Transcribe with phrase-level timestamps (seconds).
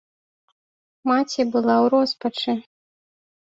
[1.11, 2.51] Маці была ў роспачы.